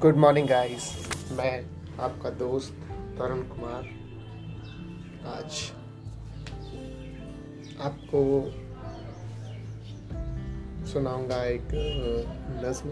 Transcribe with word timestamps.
Good 0.00 0.16
morning 0.16 0.48
guys 0.48 0.86
मैं 1.32 1.52
आपका 2.00 2.30
दोस्त 2.30 2.72
तरुण 3.18 3.38
कुमार। 3.42 3.84
आज 5.26 5.60
आपको 7.80 8.20
सुनाऊँगा 10.86 11.42
एक 11.44 11.68
नज्म। 12.64 12.90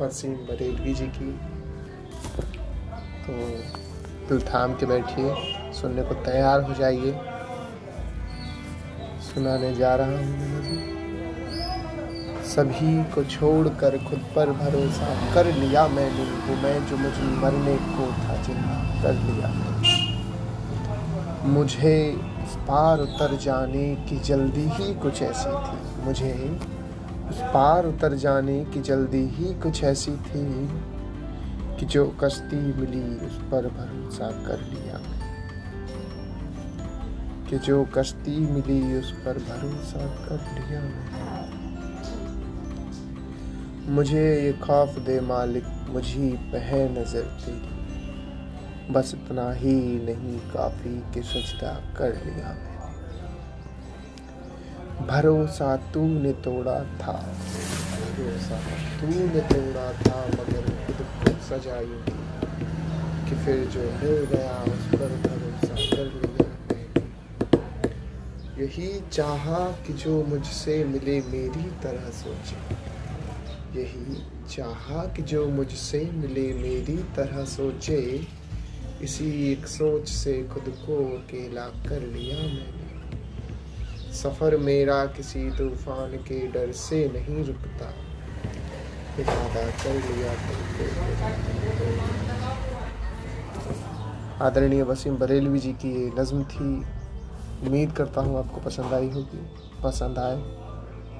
बरसीम 0.00 0.34
बरेलवी 0.46 0.94
जी 0.94 1.06
की। 1.18 1.30
तो 3.26 3.36
दिल 4.28 4.40
थाम 4.42 4.74
के 4.74 4.86
बैठिए, 4.86 5.34
सुनने 5.72 6.02
को 6.02 6.14
तैयार 6.24 6.62
हो 6.62 6.74
जाइए। 6.74 7.12
सुनाने 9.22 9.74
जा 9.74 9.94
रहा 9.94 10.18
हूँ 10.18 10.95
सभी 12.56 12.92
को 13.04 13.22
छोड़कर 13.24 13.96
खुद 14.04 14.20
पर 14.36 14.50
भरोसा 14.50 15.08
कर 15.34 15.46
लिया 15.54 15.86
मैंने। 15.88 16.24
वो 16.46 16.54
मैं 16.62 16.76
जो 16.86 16.96
मुझे 16.96 17.24
मरने 17.42 17.76
को 17.88 18.06
था 18.20 18.36
ज़िंदा 18.42 18.76
कर 19.02 19.14
लिया 19.24 19.48
मुझे 21.46 21.96
उस 22.44 22.56
पार 22.68 23.00
उतर 23.00 23.36
जाने 23.36 23.84
की 24.08 24.18
जल्दी 24.20 24.64
ही 24.74 24.94
कुछ 24.94 25.22
ऐसी 25.22 25.50
थी। 25.66 26.04
मुझे 26.04 26.32
उस 27.30 27.40
पार 27.54 27.86
उतर 27.86 28.14
जाने 28.16 28.64
की 28.64 28.80
जल्दी 28.80 29.22
ही 29.34 29.52
कुछ 29.62 29.82
ऐसी 29.84 30.12
थी 30.26 30.46
कि 31.78 31.86
जो 31.86 32.06
कश्ती 32.22 32.60
मिली 32.80 33.04
उस 33.26 33.36
पर 33.52 33.68
भरोसा 33.68 34.30
कर 34.46 34.60
लिया 34.64 35.00
कि 37.50 37.58
जो 37.58 37.84
कश्ती 37.94 38.38
मिली 38.52 38.80
उस 38.98 39.12
पर 39.24 39.38
भरोसा 39.44 40.06
कर 40.24 40.40
लिया 40.54 40.80
मैंने 40.80 41.55
मुझे 43.88 44.42
ये 44.44 44.52
खौफ 44.52 44.98
दे 44.98 45.20
मालिक, 45.20 45.64
मुझी 45.88 46.28
पे 46.52 46.58
है 46.58 47.02
नज़र 47.02 47.20
तेरी। 47.20 48.92
बस 48.92 49.12
इतना 49.14 49.52
ही 49.52 49.74
नहीं, 49.74 50.38
काफ़ी 50.38 51.12
कि 51.14 51.22
सजदा 51.22 51.94
कर 51.98 52.10
लिया 52.24 52.48
मैंने। 52.48 52.76
भरोसा 55.06 55.76
तूने 55.76 56.32
तोड़ा 56.32 56.78
था। 56.80 57.12
भरोसा 57.12 58.58
तूने 59.00 59.40
तोड़ा 59.40 59.92
था, 59.92 60.26
मगर 60.26 60.64
खुद 60.86 61.06
को 61.20 61.30
सजाई 61.44 62.02
थी 62.06 62.18
कि 63.28 63.44
फिर 63.44 63.64
जो 63.66 63.80
मिल 63.80 64.24
गया, 64.24 64.56
उस 64.62 64.84
पर 64.86 65.10
भरोसा 65.28 65.74
कर 65.96 66.04
लिया 66.04 66.48
मैंने। 66.70 67.02
यही 68.64 69.00
चाहा 69.12 69.64
कि 69.86 69.92
जो 69.92 70.24
मुझसे 70.24 70.84
मिले 70.84 71.20
मेरी 71.20 71.70
तरह 71.82 72.10
सोचे। 72.10 72.95
यही 73.76 74.22
चाहा 74.50 75.04
कि 75.06 75.22
जो 75.22 75.46
मुझसे 75.50 76.00
मिले 76.14 76.52
मेरी 76.54 76.96
तरह 77.16 77.44
सोचे, 77.44 78.00
इसी 79.02 79.52
एक 79.52 79.66
सोच 79.66 80.08
से 80.08 80.32
खुद 80.44 80.74
को 80.86 80.96
अकेला 81.16 81.66
कर 81.88 82.00
लिया 82.02 82.36
मैंने। 82.36 84.12
सफ़र 84.12 84.56
मेरा 84.56 85.04
किसी 85.06 85.50
तूफ़ान 85.50 86.16
के 86.28 86.46
डर 86.48 86.72
से 86.72 87.06
नहीं 87.08 87.44
रुकता। 87.44 87.92
इरादा 89.20 89.66
कर 89.82 89.94
लिया 90.06 90.32
आदरणीय 94.46 94.82
वसीम 94.82 95.16
बरेलवी 95.16 95.58
जी 95.58 95.72
की 95.72 95.90
ये 95.94 96.10
नज्म 96.18 96.42
थी। 96.44 96.70
उम्मीद 97.66 97.92
करता 97.92 98.20
हूँ 98.20 98.38
आपको 98.38 98.60
पसंद 98.60 98.92
आई 98.94 99.08
होगी। 99.10 99.46
पसंद 99.82 100.18
आए 100.18 100.36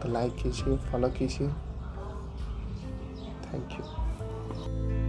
तो 0.00 0.12
लाइक 0.12 0.34
कीजिए 0.34 0.76
फॉलो 0.86 1.08
कीजिए। 1.08 1.48
Thank 3.50 3.78
you. 3.78 5.03